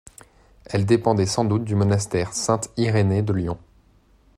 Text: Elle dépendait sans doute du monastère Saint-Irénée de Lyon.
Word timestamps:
Elle 0.65 0.87
dépendait 0.87 1.27
sans 1.27 1.45
doute 1.45 1.63
du 1.63 1.75
monastère 1.75 2.33
Saint-Irénée 2.33 3.21
de 3.21 3.33
Lyon. 3.33 3.59